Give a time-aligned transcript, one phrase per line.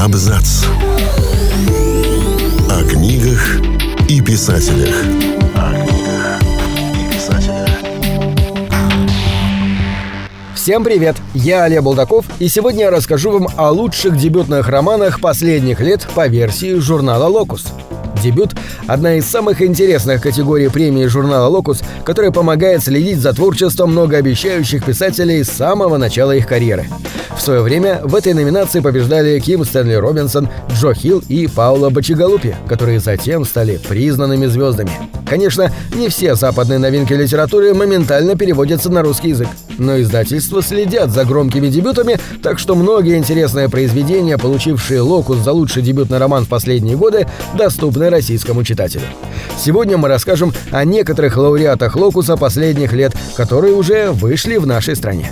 [0.00, 0.64] Абзац.
[2.70, 3.60] О книгах
[4.08, 4.94] и писателях.
[5.54, 6.40] О книгах
[6.94, 7.68] и писателях.
[10.54, 11.16] Всем привет!
[11.34, 16.28] Я Олег Булдаков, и сегодня я расскажу вам о лучших дебютных романах последних лет по
[16.28, 17.66] версии журнала «Локус».
[18.22, 18.52] Дебют–
[18.86, 25.44] одна из самых интересных категорий премии журнала «Локус», которая помогает следить за творчеством многообещающих писателей
[25.44, 26.86] с самого начала их карьеры.
[27.40, 32.54] В свое время в этой номинации побеждали Ким Стэнли Робинсон, Джо Хилл и Паула Бачигалупи,
[32.68, 34.90] которые затем стали признанными звездами.
[35.26, 39.48] Конечно, не все западные новинки литературы моментально переводятся на русский язык,
[39.78, 45.82] но издательства следят за громкими дебютами, так что многие интересные произведения, получившие «Локус» за лучший
[45.82, 47.26] дебютный роман в последние годы,
[47.56, 49.04] доступны российскому читателю.
[49.58, 55.30] Сегодня мы расскажем о некоторых лауреатах «Локуса» последних лет, которые уже вышли в нашей стране.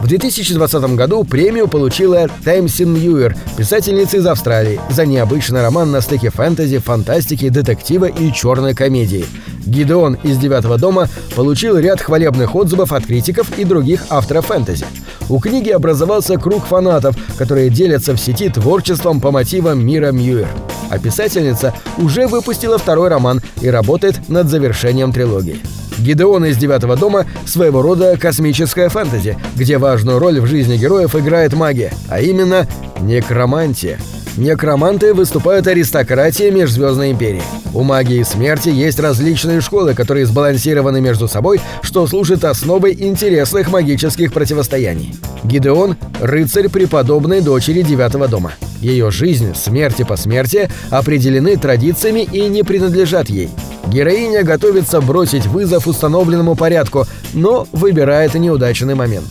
[0.00, 6.30] В 2020 году премию получила Таймсин Мьюер, писательница из Австралии, за необычный роман на стыке
[6.30, 9.24] фэнтези, фантастики, детектива и черной комедии.
[9.64, 14.86] Гидеон из «Девятого дома» получил ряд хвалебных отзывов от критиков и других авторов фэнтези.
[15.28, 20.48] У книги образовался круг фанатов, которые делятся в сети творчеством по мотивам мира Мьюер.
[20.88, 25.60] А писательница уже выпустила второй роман и работает над завершением трилогии.
[25.98, 31.54] Гидеон из «Девятого дома»— своего рода космическая фэнтези, где важную роль в жизни героев играет
[31.54, 32.66] магия, а именно
[33.00, 33.98] некромантия.
[34.36, 37.42] Некроманты выступают аристократией Межзвездной империи.
[37.72, 44.32] У магии смерти есть различные школы, которые сбалансированы между собой, что служит основой интересных магических
[44.34, 45.14] противостояний.
[45.44, 48.52] Гидеон– рыцарь преподобной дочери Девятого дома.
[48.80, 53.48] Ее жизнь, смерть и посмертие определены традициями и не принадлежат ей.
[53.86, 59.26] Героиня готовится бросить вызов установленному порядку, но выбирает неудачный момент.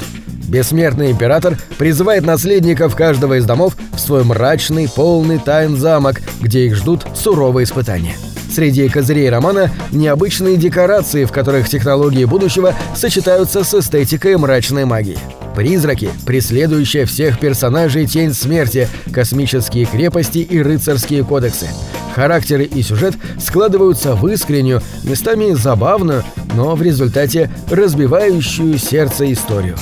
[0.47, 6.75] Бессмертный император призывает наследников каждого из домов в свой мрачный, полный тайн замок, где их
[6.75, 8.15] ждут суровые испытания.
[8.53, 15.17] Среди козырей романа необычные декорации, в которых технологии будущего сочетаются с эстетикой мрачной магии.
[15.55, 21.67] Призраки, преследующие всех персонажей тень смерти, космические крепости и рыцарские кодексы.
[22.15, 29.75] Характеры и сюжет складываются в искреннюю, местами забавную, но в результате разбивающую сердце историю.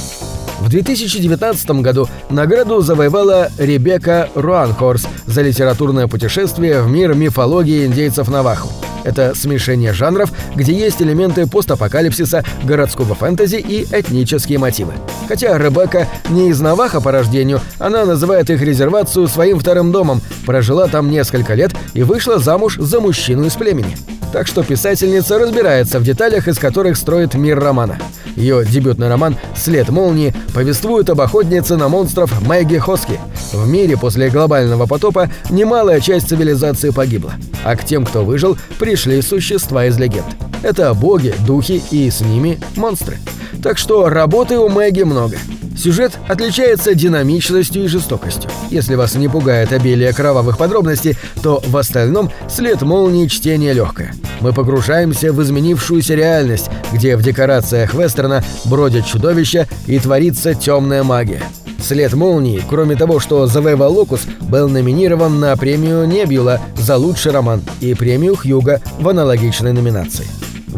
[0.59, 8.82] В 2019 году награду завоевала Ребекка Руанхорс за литературное путешествие в мир мифологии индейцев Навахо.
[9.03, 14.93] Это смешение жанров, где есть элементы постапокалипсиса, городского фэнтези и этнические мотивы.
[15.27, 20.87] Хотя Ребекка не из Наваха по рождению, она называет их резервацию своим вторым домом, прожила
[20.87, 23.97] там несколько лет и вышла замуж за мужчину из племени.
[24.31, 27.99] Так что писательница разбирается в деталях, из которых строит мир романа.
[28.35, 33.19] Ее дебютный роман «След молнии» повествует об охотнице на монстров Мэгги Хоски.
[33.51, 37.33] В мире после глобального потопа немалая часть цивилизации погибла,
[37.63, 40.25] а к тем, кто выжил, пришли существа из легенд.
[40.63, 43.17] Это боги, духи и с ними монстры.
[43.61, 45.37] Так что работы у Мэгги много.
[45.83, 48.49] Сюжет отличается динамичностью и жестокостью.
[48.69, 54.13] Если вас не пугает обилие кровавых подробностей, то в остальном след молнии чтение легкое.
[54.39, 61.43] Мы погружаемся в изменившуюся реальность, где в декорациях вестерна бродят чудовища и творится темная магия.
[61.79, 67.61] След молнии, кроме того, что завоевал Локус, был номинирован на премию Небюла за лучший роман
[67.81, 70.27] и премию Хьюга в аналогичной номинации.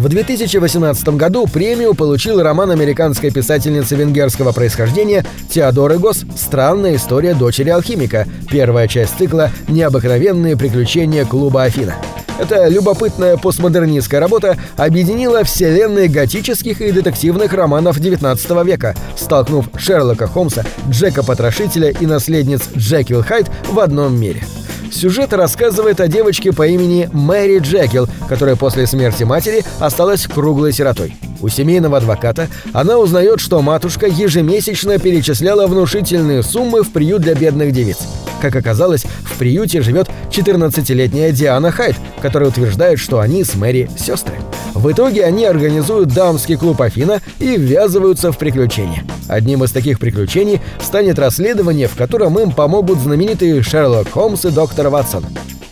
[0.06, 7.70] В 2018 году премию получил роман американской писательницы венгерского происхождения Теодоры Гос «Странная история дочери
[7.70, 11.96] алхимика», первая часть цикла «Необыкновенные приключения клуба Афина».
[12.40, 20.66] Эта любопытная постмодернистская работа объединила вселенные готических и детективных романов XIX века, столкнув Шерлока Холмса,
[20.88, 24.44] Джека Потрошителя и наследниц Джекил Хайд в одном мире.
[24.92, 31.16] Сюжет рассказывает о девочке по имени Мэри Джекил, которая после смерти матери осталась круглой сиротой.
[31.42, 37.72] У семейного адвоката она узнает, что матушка ежемесячно перечисляла внушительные суммы в приют для бедных
[37.72, 37.98] девиц.
[38.42, 44.36] Как оказалось, в приюте живет 14-летняя Диана Хайт, которая утверждает, что они с Мэри сестры.
[44.74, 49.04] В итоге они организуют дамский клуб Афина и ввязываются в приключения.
[49.28, 54.90] Одним из таких приключений станет расследование, в котором им помогут знаменитые Шерлок Холмс и доктор
[54.90, 55.26] Ватсон.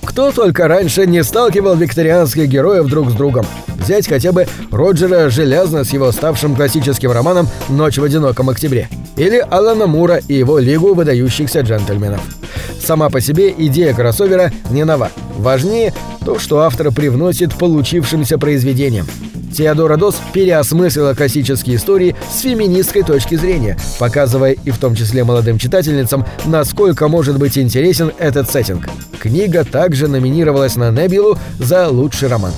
[0.05, 3.45] Кто только раньше не сталкивал викторианских героев друг с другом.
[3.67, 9.37] Взять хотя бы Роджера Железно с его ставшим классическим романом «Ночь в одиноком октябре» или
[9.37, 12.21] Алана Мура и его Лигу выдающихся джентльменов.
[12.81, 15.11] Сама по себе идея кроссовера не нова.
[15.37, 15.93] Важнее
[16.25, 19.07] то, что автор привносит получившимся произведениям.
[19.53, 25.59] Теодора Дос переосмыслила классические истории с феминистской точки зрения, показывая и в том числе молодым
[25.59, 28.89] читательницам, насколько может быть интересен этот сеттинг.
[29.19, 32.51] Книга также номинировалась на Небилу за лучший роман.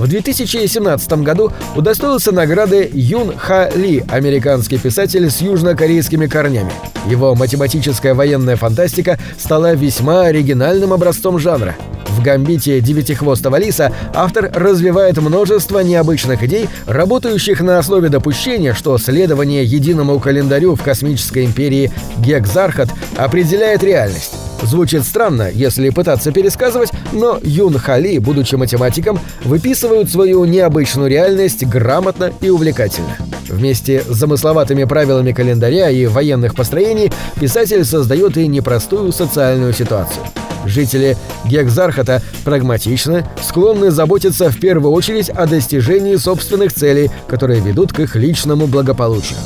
[0.00, 6.72] В 2017 году удостоился награды Юн Ха Ли, американский писатель с южнокорейскими корнями.
[7.06, 11.76] Его математическая военная фантастика стала весьма оригинальным образцом жанра.
[12.08, 19.64] В «Гамбите девятихвостого лиса» автор развивает множество необычных идей, работающих на основе допущения, что следование
[19.64, 22.88] единому календарю в космической империи Гекзархат
[23.18, 24.39] определяет реальность.
[24.62, 32.32] Звучит странно, если пытаться пересказывать, но Юн Хали, будучи математиком, выписывают свою необычную реальность грамотно
[32.40, 33.16] и увлекательно.
[33.48, 37.10] Вместе с замысловатыми правилами календаря и военных построений
[37.40, 40.24] писатель создает и непростую социальную ситуацию.
[40.66, 41.16] Жители
[41.46, 48.14] Гекзархата прагматичны, склонны заботиться в первую очередь о достижении собственных целей, которые ведут к их
[48.14, 49.38] личному благополучию.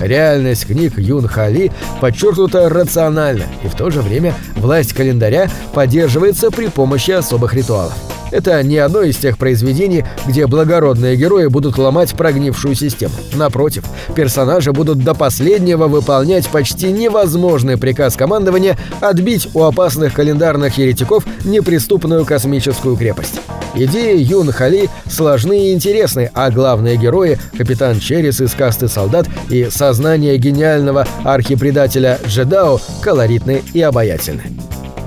[0.00, 1.70] Реальность книг Юн Хали
[2.00, 8.09] подчеркнута рационально, и в то же время власть календаря поддерживается при помощи особых ритуалов.
[8.30, 13.14] Это не одно из тех произведений, где благородные герои будут ломать прогнившую систему.
[13.34, 13.84] Напротив,
[14.14, 22.24] персонажи будут до последнего выполнять почти невозможный приказ командования отбить у опасных календарных еретиков неприступную
[22.24, 23.40] космическую крепость.
[23.74, 29.68] Идеи Юн Хали сложны и интересны, а главные герои— капитан Черрис из касты солдат и
[29.70, 34.42] сознание гениального архипредателя Джедао— колоритны и обаятельны.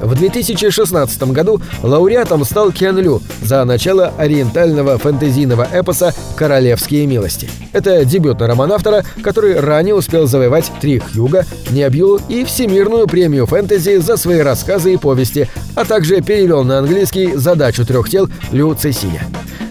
[0.03, 7.49] В 2016 году лауреатом стал Кен Лю за начало ориентального фэнтезийного эпоса «Королевские милости».
[7.71, 13.97] Это дебютный роман автора, который ранее успел завоевать три Хьюга, Небью и Всемирную премию фэнтези
[13.97, 19.21] за свои рассказы и повести, а также перевел на английский «Задачу трех тел» Лю Цесиня.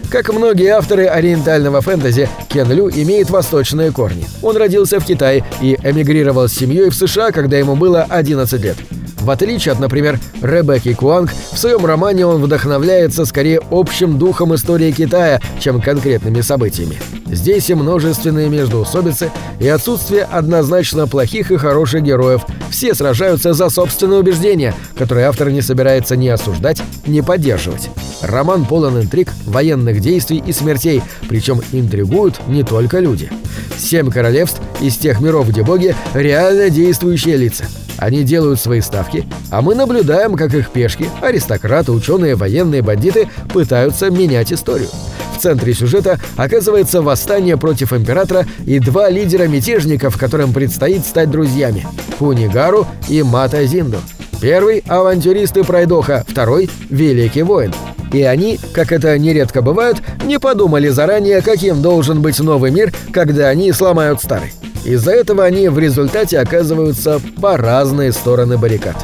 [0.09, 4.25] Как многие авторы ориентального фэнтези, Кен Лю имеет восточные корни.
[4.41, 8.77] Он родился в Китае и эмигрировал с семьей в США, когда ему было 11 лет.
[9.23, 14.91] В отличие от, например, Ребекки Куанг, в своем романе он вдохновляется скорее общим духом истории
[14.91, 16.99] Китая, чем конкретными событиями.
[17.33, 22.41] Здесь и множественные междоусобицы, и отсутствие однозначно плохих и хороших героев.
[22.69, 27.89] Все сражаются за собственные убеждения, которые автор не собирается ни осуждать, ни поддерживать.
[28.21, 33.29] Роман полон интриг, военных действий и смертей, причем интригуют не только люди.
[33.77, 37.65] Семь королевств из тех миров, где боги– реально действующие лица.
[37.97, 44.09] Они делают свои ставки, а мы наблюдаем, как их пешки, аристократы, ученые, военные, бандиты пытаются
[44.09, 44.89] менять историю.
[45.43, 51.85] Центре сюжета оказывается восстание против императора и два лидера мятежников, которым предстоит стать друзьями–
[52.17, 53.97] Кунигару и Мата Зинду.
[54.39, 57.73] Первый– авантюрист и пройдоха, второй– великий воин.
[58.13, 63.49] И они, как это нередко бывает, не подумали заранее, каким должен быть новый мир, когда
[63.49, 64.53] они сломают старый.
[64.85, 68.95] Из-за этого они в результате оказываются по разные стороны баррикад.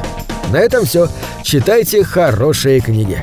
[0.50, 1.06] На этом все.
[1.42, 3.22] Читайте хорошие книги.